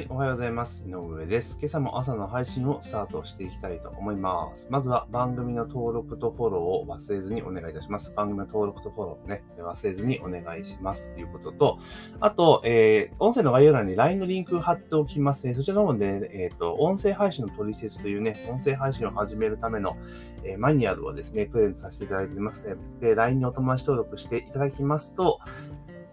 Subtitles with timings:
[0.00, 0.82] はい、おはようございます。
[0.86, 1.58] 井上です。
[1.60, 4.66] 今朝も朝の配信をスタートしていきたいと思います。
[4.70, 8.10] まずは番組の登録とフォローを忘れずにお願いいたします。
[8.16, 11.04] 番組の登録とフォローをね、忘れずにお願いします。
[11.12, 11.78] ということと、
[12.18, 15.52] あと、えー、音声の概要欄に LINE のリンク貼っておきますね。
[15.52, 19.98] そちらの方で、えっ、と、音声配信の取説というね、音声配信を始めるための、
[20.44, 22.76] えーマニュアルをですね、プレゼントさせていただいていますね。
[23.02, 25.40] で、LINE にお友達登録していただきますと、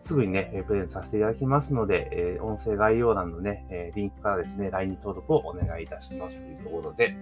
[0.07, 7.17] すぐにね、えプレゼントさせていただきますので、えー音声概要欄のね、えーリンクからですね、LINE に登録をお願いいたしますというところで、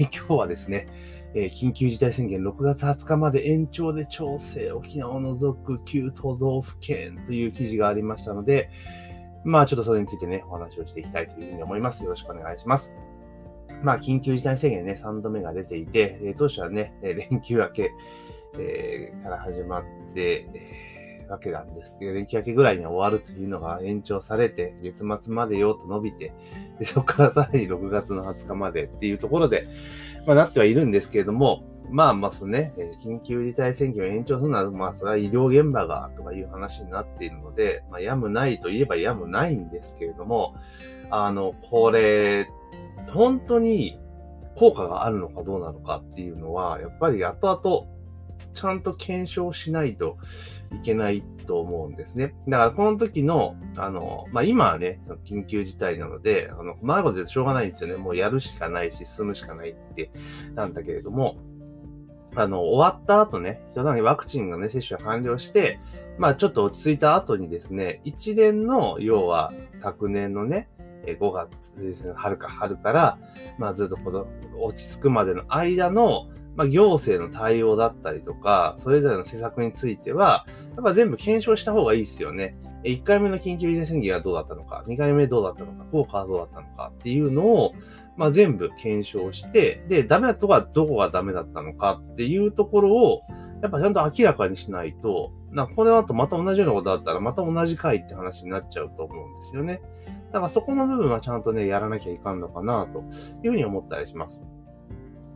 [0.00, 0.88] えー今日はですね、
[1.34, 8.68] えー緊急事態宣言6月20日まで延長で調整、沖縄を除く9都道府県という記事がありましたので、
[9.44, 12.02] まあちょっとそれについてね、お話をしていきたいというふうに思います。
[12.02, 12.96] よろしくお願いします。
[13.80, 17.92] まあ緊急事態宣言ね、3度目が出ていて、えー当初はね、え連休明け、
[18.58, 20.87] えーから始まって、えー
[21.28, 26.32] わけなんですけど、連休明けぐらいに終わるというのが延長されて、月末までよと伸びて、
[26.78, 29.66] でそこからさらに6月の20日までっていうところで、
[30.26, 40.54] まあなってはいるんですけれども、まあまあそうね、緊急事態宣言を延長するのは、まあそれは医療現場がとかいう話になっているので、まあやむないといえばやむないんですけれども、
[41.10, 42.48] あの、これ、
[43.12, 43.98] 本当に
[44.54, 47.97] 効果があるのかどうなのかっていうのは、やっぱり後々、
[48.54, 50.18] ちゃんと検証しないと
[50.72, 52.34] いけないと思うんですね。
[52.48, 57.96] だからこの時の、あの、まあ、今はね、緊急事態なので、あの、まいことでしょうがないんですよね。
[57.96, 60.10] もうやるしかないし、進むしかないって、
[60.54, 61.38] なんだけれども、
[62.34, 65.80] あの、終わった後ね、人にワクチンがね、接種が完了して、
[66.18, 69.52] まあちょっと落ち着いた後にですね、一連の、要は
[69.82, 70.68] 昨年のね、
[71.06, 73.18] 5月、春か、春から、
[73.58, 74.26] まあずっとこの
[74.60, 80.46] 落ち着くまでの間の、まあ行政の対応だったりとか、それぞれの施策については、
[80.76, 82.56] やっぱ全部検証した方がいいですよね。
[82.84, 87.74] 1回目の緊急事態宣言はどうだったのか、2回目どうだったのか、効果はどうだったのかっていうのを、
[88.16, 93.22] まあ全部検証して、で、ダメなとこはどこがダメだったのかっていうところを、
[93.62, 99.80] やっぱちゃんと明らかにしないと、なこの後また同じようなことだったらまた同じ回って話になっちゃうと思うんですよね。
[100.32, 103.00] だからそこの部分はちゃんとね、やらなきゃいかんのかなと
[103.42, 104.42] いうふうに思ったりします。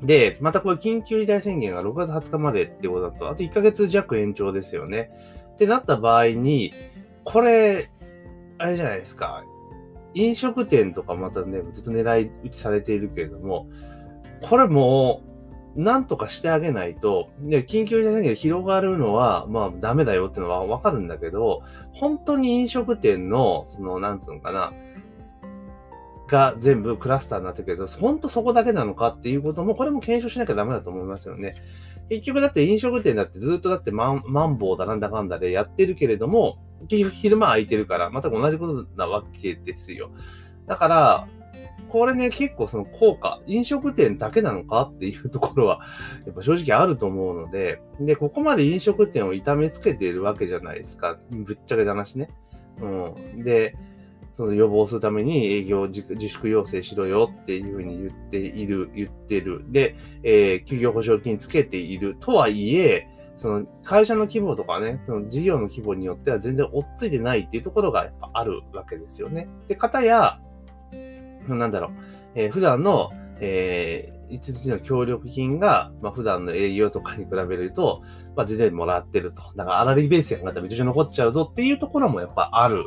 [0.03, 5.11] で、またこれ緊急事態宣言が6月20日までってことだと、あと1ヶ月弱延長ですよね。
[5.55, 6.73] ってなった場合に、
[7.25, 7.89] これ、
[8.59, 9.45] あれじゃないですか。
[10.15, 13.69] 飲食店とかまたね、ずっと狙い撃ちされているけれども、
[14.43, 15.23] これも
[15.77, 24.73] う、なんとかしてあげないと、ね、緊急事態宣言で広がるのは、まあダメだよってのはわかるんだけど、本当に飲食店の、その、なんつうのかな、
[26.33, 31.55] が全部クラスターになってくるけど、本当そこだけなのかっていうことも、これも検証しなきゃダメだと思いますよね。
[32.09, 40.11] 結局だって飲食店だってずっとだってマンマンボウだなんだかんだでやってるけれども、昼間空いてるから、また同じことなわけですよ。
[40.67, 41.29] だから、
[41.91, 45.81] これね、結構その効果、飲食店だけなのかっていうところは、
[46.25, 51.19] やっぱ正直あると思うので、で、ここまで飲食店を痛めつけているわけじゃないですか。
[51.31, 52.31] ぶっちゃけた話ね。
[52.81, 52.87] う
[53.39, 53.45] ん。
[53.45, 53.77] で、
[54.43, 59.65] その予防するために営業自粛要請しろよっていうふうに言っている、言ってる。
[59.71, 59.95] で、
[60.25, 63.07] えー休業保証金つけているとはいえ、
[63.39, 69.47] その会社の規模とかね、その事業の規模によっては全然追っついてないっていうところがやっぱあるわけですよね。
[69.69, 70.41] で、方や、
[71.47, 71.91] なんだろう、
[72.35, 78.03] えー普段の、えー、一日の協力金が、まあ、普段の営業とかに比べると、
[78.35, 79.43] まあ、全然もらってると。
[79.55, 82.87] だから、粗利ベースやがためちゃくちゃ残っちゃうぞっていうところもやっぱある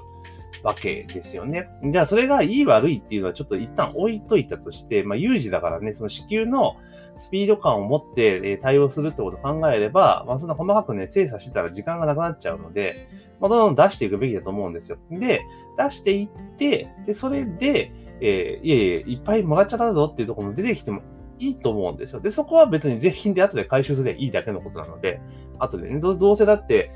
[0.64, 1.70] わけですよね。
[1.84, 6.76] じゃあ、それがいい悪いっていうのはちょっと一旦置いといたとして、まあ、有事だからね、その支給の
[7.18, 13.08] スピード感を持って対応するってことを考えれば、まあ、そんな細かくね、精査してたら時間がなくなっちゃうので、
[13.40, 14.98] まあ、どんどん出していくべきだと思うんですよ。
[15.12, 15.42] で、
[15.78, 21.02] 出していって、で、それで、えーいえいえ、いっぱいもらっちゃったぞっていうところも出てきても
[21.40, 22.22] いいと思うんですよ。
[22.22, 25.20] で、そこは別に税金で後で回収すればいいだけのことなので、
[25.60, 26.92] 後でね、どうせだって、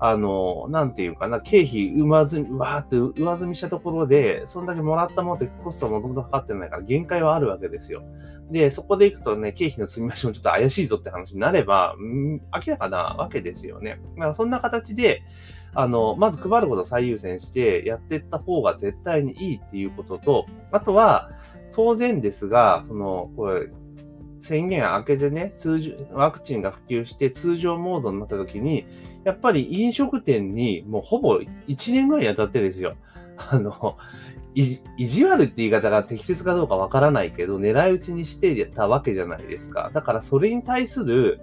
[0.00, 8.02] あの、なんていうかな、経費上積み、わーって上積みしたところで、そんだけもらったものってコストはもともとかかってないから限界はあるわけですよ。
[8.50, 14.00] で、そこで行くとね、経費の積み増しもちょっと怪しいぞって話になれば、うん明らかなわけですよね。
[14.16, 15.22] まあ、そんな形で、
[15.74, 21.30] あの、まず配ることを最優先してやっていった方が絶対にいいっていうことと、あとは、
[21.72, 23.68] 当然ですが、その、これ、
[24.40, 28.86] 宣言明けてね、通常、ワクチンが普及して通常モードになった時に、
[29.24, 32.96] やっぱり飲食店にもうほぼ1年ぐらいに当たってですよ。
[33.36, 33.96] あの、
[34.54, 39.90] 意地悪って言い方が適切かどうかわからないけど、狙い撃ちにしてたわけじゃないですか。
[39.92, 41.40] だからそれに対する、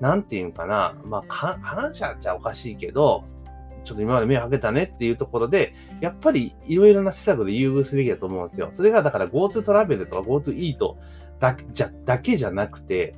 [0.00, 3.24] なんていうのかな、まあ、感謝っちゃおかしいけど、
[3.84, 8.70] ちょっと今まで目をかけたねっていうところで、やっぱりいろいろな施策で優遇すべきだと思うんですよ。
[8.72, 10.96] それがだから GoTo トラベルとか GoTo イート
[11.52, 13.14] だじゃ、だけじゃなくて、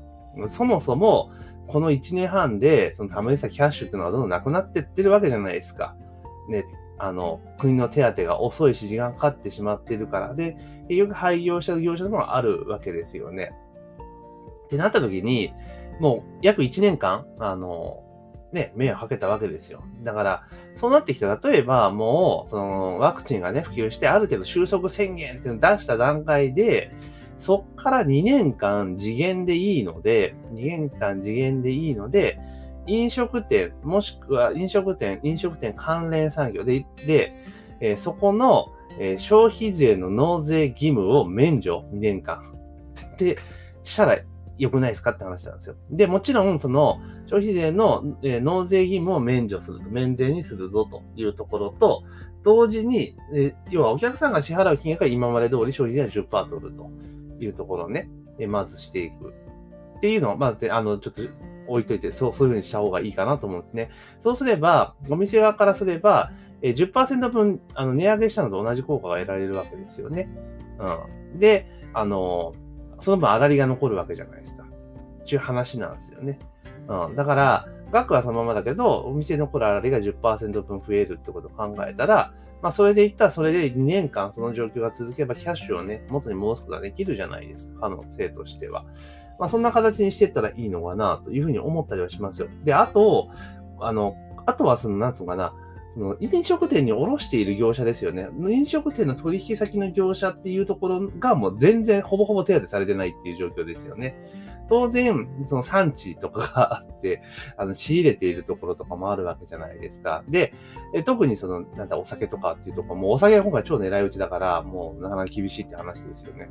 [0.48, 1.30] そもそも、
[1.66, 5.96] この1年半で、そのためにさキャッシュっていうのはどんどんなくなってってるわけじゃないですか。
[6.48, 6.64] ね、
[6.98, 10.34] あの、国の手当が遅いし時間かかってしまってるから。
[10.34, 10.56] で、
[10.88, 13.52] 結局廃業した業者でもあるわけですよね。
[14.66, 15.52] ってなった時に、
[16.00, 18.02] もう約1年間、あの、
[18.52, 19.82] ね、目をかけたわけですよ。
[20.02, 20.42] だから、
[20.76, 26.92] そうなってきた、例えばもう、その、ワクチンがね、普及して、ある程度収束宣言っていうのを出した段階で、
[27.38, 32.38] そっから2年間次元でいいので、2年間次元でいいので、
[32.86, 37.34] 飲食店、もしくは飲食店、飲食店関連産業で、で、
[37.80, 38.68] えー、そこの、
[38.98, 42.54] えー、消費税の納税義務を免除、2年間。
[43.18, 43.36] で、
[43.84, 44.18] したら
[44.58, 45.76] 良くないですかって話なんですよ。
[45.90, 52.04] で、もちろん、その、消費税の、えー、納税義務を免除すると、免税にするぞというところと、
[52.44, 56.90] 同時に、え、要はお客さんが支払う金額は今まで通り消費税は10%取ると
[57.40, 58.08] いうところをね、
[58.48, 59.34] まずしていく。
[59.98, 61.22] っていうのを、まず、あの、ちょっと
[61.68, 63.90] 置いといて、そう、そういうふうにした方がいいかなと思うんですね。
[64.22, 70.28] そうすれば、お店側からすれば、え、10%分、あの、値上げしたのと同じ効果が得られるわけですよね。
[71.32, 71.38] うん。
[71.38, 72.54] で、あの、
[73.00, 74.64] その分上がりが残るわけじゃないですか。
[74.64, 76.38] っていう話なんですよね。
[76.88, 77.16] うん。
[77.16, 87.80] だから、額はそのままだけど、お店のこられがりが10%分増えるってことを考えたら、まあ、それでいったら、それで2年間その状況が続けば、キャッシュをね、元に戻すことができるじゃないですか。
[87.82, 88.84] 可能性としては。
[89.38, 92.48] まあ、そんな形にしていったらいいのかな、というふうに思ったりはしますよ。
[92.64, 93.28] で、あと、
[93.80, 94.16] あの、
[94.46, 95.52] あとはその、なんつうかな、
[95.96, 98.28] その飲食店に卸している業者ですよね。
[98.50, 104.14] 飲食店の取引先の業者っていうところがもう全然ほぼほぼ手当てされてないっていう状況ですよね。
[104.68, 107.22] 当然、その産地とかがあって、
[107.56, 110.22] あの、仕入れているところとかもあるわけじゃないですか。
[110.28, 110.52] で、
[110.92, 116.50] え特にその、なんだ、お酒とかっていうところも、お酒は今回超狙い撃ちだから、もうなかなか厳しいって話ですよね。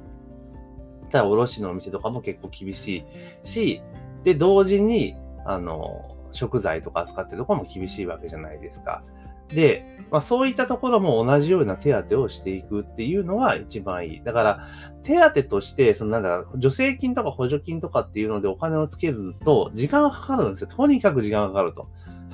[1.09, 3.05] ただ、卸のお店とかも結構厳し
[3.43, 3.81] いし、
[4.23, 9.03] で、同時に、あの、食材とか扱ってるところも厳しいわけじゃないですか。
[9.49, 14.23] で、まあそういったところも同じような手当をしていくっていうのが一番いい。
[14.23, 14.67] だから、
[15.03, 20.67] 手当として、そのなんだ、助成金とか補助金とかっていうのでお金をつけると、時間がかかるんですよ。
[20.67, 21.87] とにかく時間がかかると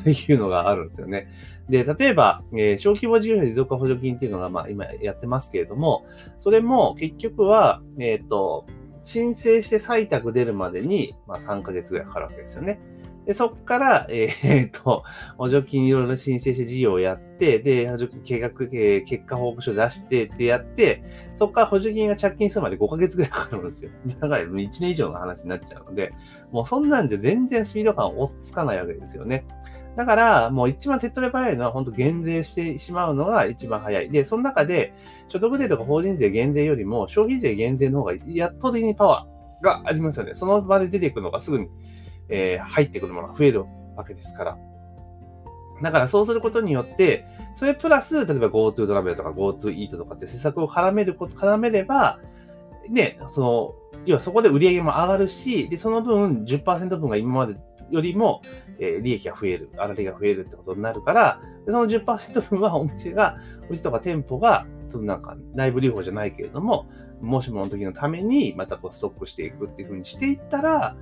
[0.09, 1.27] いうのがあるんですよね。
[1.69, 6.05] で、例えば、えー、小規模事業者持続化補助金っていうのが、まあ今やってますけれども、
[6.37, 8.65] それも結局は、えっ、ー、と、
[9.03, 12.79] 申請して採択出るまでに、まあ3ヶ月ぐらいかかるわけですよね。
[13.25, 15.03] で、そっから、えー、っと、
[15.37, 21.03] 補助金いろいろ申請して事業をやって、で、補助金計画、えー、結果報告書出してってやって、
[21.35, 23.91] そっから補助金が着金するまで5ヶ月ぐらいかかるんですよ。
[24.19, 26.11] だから1年以上の話になっちゃうので、
[26.51, 29.45] もうそんなんじゃ全然スピード感追っつかないわけですよね。
[29.95, 34.09] だから、もう一番手っ取り早いのは、本当減税してしまうのが一番早い。
[34.09, 34.93] で、その中で、
[35.27, 38.21] 所得税とか法人税減税よりも、消費税減税の方が圧
[38.61, 40.33] 倒的にパワーがありますよね。
[40.33, 41.67] その場で出てくるのがすぐに
[42.31, 44.57] えー、入ってくるものが増えるわけですから。
[45.81, 47.25] だからそうすることによって、
[47.55, 52.19] それプラス、例えば GoTo トラベルとか GoTo Eat とかって施策を絡めること、絡めれば、
[52.89, 53.75] ね、その、
[54.05, 57.55] 要はそこで売り上げも上がるし、で、その分10%分が今まで
[57.89, 58.41] よりも、
[58.79, 63.37] え、利益が増える、粗利が増えるってことになるから、でその10%分はお店が、
[63.69, 66.89] うちとか店舗が、そのなんか内部留保じゃないけれども、
[67.21, 70.95] もしもの時のためにまたこうストックしていくっていうふうにしていったら、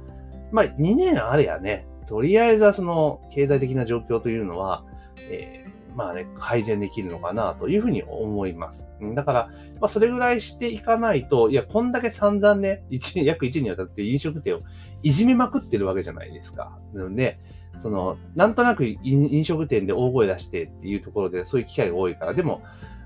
[0.51, 4.84] まあ、2年あれやね、とりあえずはその経済的な状況というのは、
[5.29, 8.88] えー、まあね、改善できるのかなというふうに思います。
[9.15, 14.62] だから、まあ、それぐらいしていかないと、いや、こんだけ散々ね、1約1年にわたって飲食店を
[15.03, 16.79] いじめまくってるわけじゃないですか。
[16.94, 17.39] なので、
[17.79, 22.62] その、なんとなく飲食店で大声出してっていうところで、そういう機会が多いから、でも、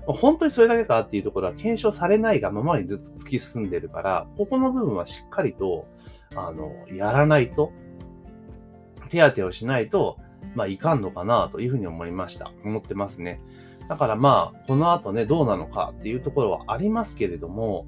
[0.06, 5.86] 本当にそれだけかっていうところは検証されないがままにずっと突き進んでるから、ここの部分はしっかりと、
[6.36, 7.72] あの、やらないと、
[9.08, 10.18] 手当てをしないと、
[10.54, 12.52] まあ、いかんのかなというふうに思いました。
[12.64, 13.40] 思ってますね。
[13.88, 17.86] だからまあ、この後ね、どうなのかっていうところはありますけれども、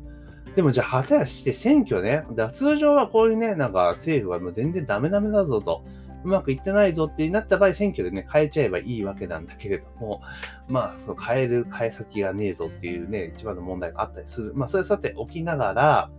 [0.54, 5.84] でもじゃあ、果たして選挙ね、だ通常はこういうね、なんか政府はもう全然ダメダメだぞと、
[6.24, 10.22] うまくいってないぞってなった場合、選挙でね、変えちゃえばいいわけなんだけれども、
[10.68, 14.52] まあ、その変える、変え先がねえぞっていうね、一番の問題があったりする。
[14.54, 16.10] まあ、それさておきながら、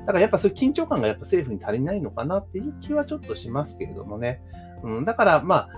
[0.00, 4.42] だからやっぱそういう緊張感がやっぱ政府に足りないのかなっていう気はちょっとしますけれどもね。
[4.82, 5.68] うん、だからまあ、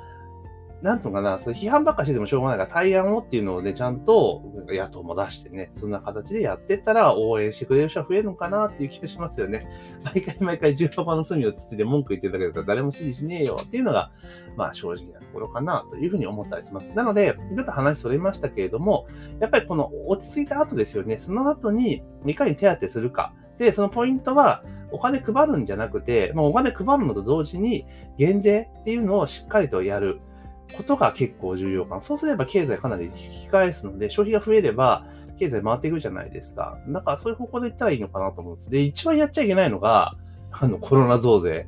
[0.83, 9.67] なんつうのかな、そ批判ばっかしててもしょうがないから、対案をっていうのをね、ちゃんと野党も出してね、そんな形でやってったら応援してくれる人は増えるのかなっていう気がしますよね。
[10.05, 14.12] 毎回毎回重箱の隅をつついて文句言ってるだけだったら誰も支持しねえよっていうのが、
[14.57, 16.93] まあ正直なところかなというふうに思ったりします。
[16.95, 19.09] なので、ちょっと話それましたけれども、
[19.41, 23.35] やっぱりこの落ち着いた後ですよね、その後にいかに手当てするか。
[23.59, 27.85] で、そのポイントは、お金配るんじゃなくて、まあ、お金配るのと同時に、
[28.17, 30.21] 減税っていうのをしっかりとやる
[30.77, 32.03] ことが結構重要かな。
[32.03, 35.07] そうすれば経済かなり引き返すので、消費が増えれば、
[35.38, 36.79] 経済回っていくじゃないですか。
[36.88, 38.71] だからそういう方向で言ったらいいのかなと思うんです。
[38.71, 40.17] で、一番やっちゃいけないのが、
[40.50, 41.67] あの、コロナ増税。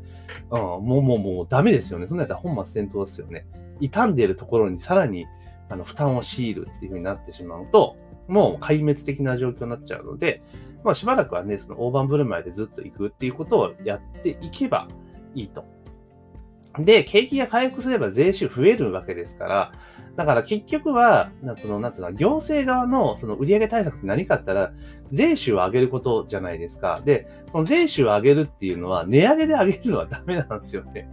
[0.51, 2.07] うん、もうもうもうダメですよね。
[2.09, 3.47] そんなやったら本末転倒ですよね。
[3.81, 5.27] 傷んでいるところにさらに、
[5.69, 10.43] あの、負担を強いるっていう風になってしまうと、もう壊滅的な状況になっちゃうので、
[10.85, 14.89] まあしばらくはね、その大盤振る舞いでずっと行くっていうことをやっていけば
[15.35, 15.65] いいと。
[16.79, 19.73] で、景気が回復すれば税収増えるわけですから、
[20.17, 24.73] だから結局は、その、なんつうの、行政側のその売上対策って何かって言ったら、
[25.11, 27.01] 税収を上げることじゃないですか。
[27.05, 31.11] で、その税収を上げるっていうのは、値上げで上げるのはダメなんですよね。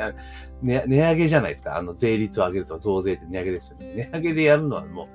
[0.62, 1.76] 値上げじゃないですか。
[1.76, 3.92] あの、税率を上げると増税って値上げですよね。
[3.94, 5.08] 値上げでやるのはもう、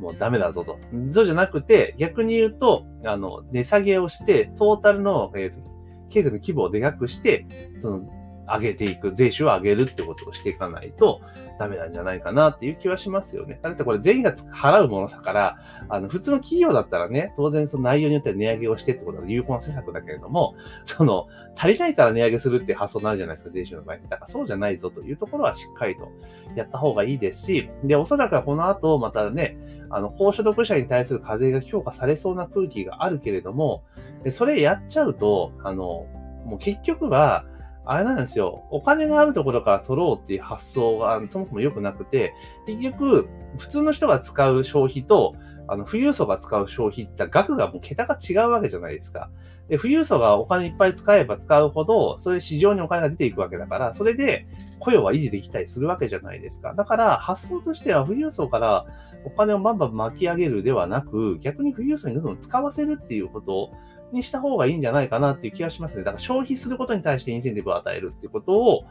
[0.00, 0.78] もうダメだぞと。
[1.12, 7.46] そうじゃなくて、逆に言うと、あの、値下げをして、トータルの、えー、経済の規模をでかくして、
[7.80, 8.19] その、
[8.54, 11.20] 上げていく、税収を上げるってことをしていかないと
[11.58, 13.60] ダメなんじゃないかなっていう気はしますよね。
[13.62, 20.54] だってこれ全員が払うものだから、あの、普通の企業だったらね、当然その内容によっては値上げをしてってことが有効な施策だけれども、
[20.84, 23.98] その、足りないから値上げするって発想になるじゃないですか、税収の場合。
[23.98, 26.08] だからそうじゃないぞというところはしっかりと
[26.56, 29.56] やった方がいいですし、で、おそらくはこの後またね、
[29.90, 33.84] あの、高所得者に対する課税が強化されそうな空気があるけれども、
[34.30, 36.06] それやっちゃうと、あの、
[36.44, 37.44] もう結局は、
[37.90, 38.68] あれなんですよ。
[38.70, 43.28] お金があるところから取ろうっていう発想がそもそも良くなくて、結局、
[43.58, 45.34] 普通の人が使う消費と、
[45.66, 49.28] あの、富裕層が使う消費って額がもう桁が違うわけじゃないですか。
[49.68, 54.46] で、富裕層がお金いっぱい使えば使うほど、それで市場にお金が出ていくわけだから、それで
[54.78, 56.74] 雇用は維持できたりするわけじゃないですか。
[56.74, 58.86] だから、発想としては富裕層から
[59.24, 63.72] お金をバンバン巻き上げるではなく、逆に富裕層にどんどん使わせるっていうこと
[64.12, 66.04] にした方がいいんじゃないかなっていう気がしますね。
[66.04, 68.84] だから消費することに対してインセンティブを与えるっていうことを、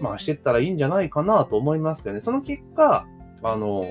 [0.00, 2.20] まあしてったらいいんじゃないかなと思いますけどね。
[2.20, 3.06] その結果、
[3.42, 3.84] あの、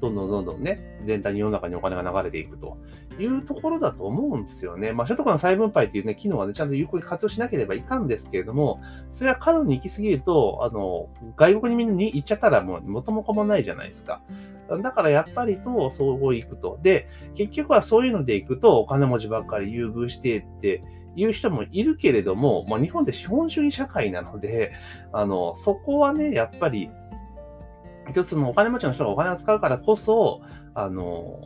[0.00, 2.76] どんどんどんどんね、全体に世の中にお金が流れていくと
[3.22, 4.92] いうところだと思うんですよね。
[4.92, 8.80] まあ、所得の再分配っていうね、機能はね、ちゃんと有効に活用しなければいかんですけれども、
[9.10, 14.22] それは過度に行き過ぎると、あの、外国にみんなに行っちゃったらもう元も子もないじゃないですか。
[14.82, 16.78] だからやっぱりと、そう行くと。
[16.82, 20.82] で、結局はそういうので行くと、お金持ちばっかり優遇してって
[21.16, 24.72] いう人もいるけれども、まあ、日本って資本主義社会なので、
[25.12, 26.90] あの、そこはね、やっぱり、
[28.08, 30.42] 一つのお金持ちの人がお金を使うからこそ、
[30.74, 31.40] あの、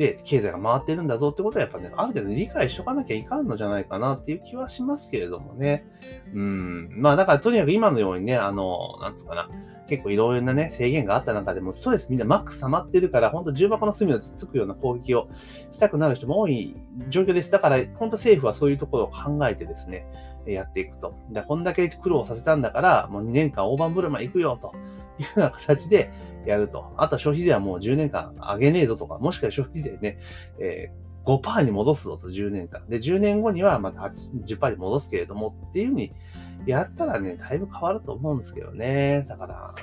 [0.00, 5.84] で、経済が回ってるんだぞってことはやっぱね、ある程度理解しとかなきゃいかんのじゃないかなっていう気はしますけれどもね。
[6.32, 6.88] うん。
[6.96, 9.50] まあだからとにかく今のようにね、あの、なんつうかな、
[9.90, 15.28] 結構いろいろなね、制限があった中でも、ストレスみんなマックス溜まってるから、本当重箱の隅をつつくような攻撃を
[15.72, 16.76] したくなる人も多い
[17.08, 17.50] 状況です。
[17.50, 20.06] だから、本当政府はそういうところを考えてですね、
[20.46, 21.12] やっていくと。
[21.30, 24.72] でこんだけ苦労させたんだから、もう2年間大盤振る舞い行くよと。
[25.18, 26.10] いうような形で
[26.46, 26.94] やると。
[26.96, 30.18] あとは消費税はもう10年間上げねえぞとか、もしくは消費税ね、
[30.58, 32.88] えー、5%に戻すぞと10年間。
[32.88, 36.12] で、10年後にはまた10%に戻すけれどもっていうふうに
[36.66, 39.26] やったらね、だいぶ変わると思うんですけどね。
[39.28, 39.74] だから、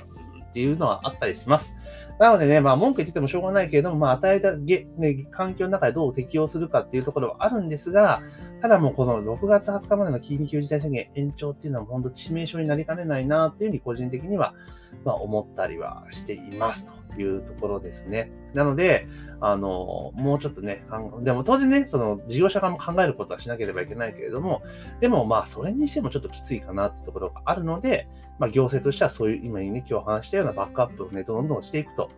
[0.48, 1.74] っていうのはあったりします。
[2.18, 8.22] なのでね、まあ文句言っててもしょうがないけれども、まあ与えたげ、ね、環境の中でどう適用するかっていうところはあるんですが、
[8.60, 14.54] ただもうこの6月20日までの緊急事態宣言延長っていうのは本当致命傷になりかねないなっていうふうに個人的には、
[15.04, 18.30] まあ思ったりはしていますというところですね。
[18.54, 19.06] なので、
[19.40, 20.84] あの、もうちょっとね、
[21.20, 24.62] でも当然ね、その事業者側も考えることはしなければいけないけれども、
[25.00, 32.10] でもまあそれにしてもちょっときついかなってところがあるので、まあ、行政としてはそういう、今にね、今日話したようなバックアップをね、どんどんしていくと、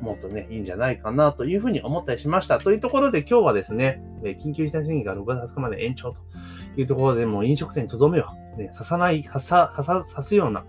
[0.00, 2.58] もっとね、いいんじゃないかなというふうに思ったりしました。
[2.58, 6.18] というところで今日はですね、緊急事態宣言が6月20日まで延長と
[6.76, 8.26] いうところでもう飲食店にとどめを、
[8.56, 10.64] ね、刺さない、刺さ、刺さ、刺すような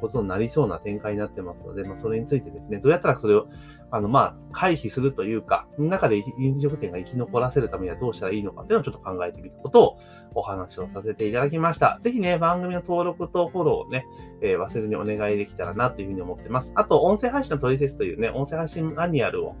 [0.00, 3.48] ことになりそうな展開になってますので、まあ、それについてですね、どうやったらそれを
[3.90, 9.98] あの、まあ、回避するというか、中で飲食店が生き残らせるためにはどうしたらいいのかっていうのをちょっと考えてみたことを
[10.34, 11.98] お話をさせていただきました。
[12.00, 14.06] ぜひね、番組の登録とフォローをね、
[14.40, 16.72] えー、忘れずにお願いできたらなというふうに思ってます。
[16.74, 19.54] あと、音声配信のトリセツというね、音声配信マニュアルを、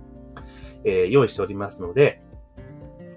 [0.84, 2.23] えー、用意しておりますので、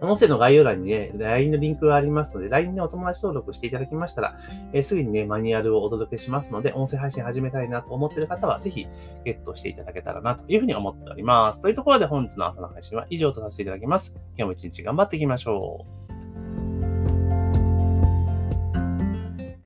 [0.01, 4.39] 音声の概要欄にね、LINE のリンクがありますので、LINE でお友達登録していただきましたら、
[4.73, 8.87] えー、すぐにね、マニュアルをお届けしますので、音声配信始めたいなと思っている方は、ぜひ
[9.25, 11.61] ゲットしていただけたらなというふうに思っております。
[11.61, 14.13] というところで本日の朝の配信は以上とさせていただきます。
[14.37, 16.06] 今日も一日頑張っていきましょう。